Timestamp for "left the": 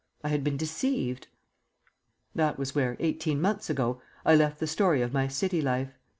4.35-4.65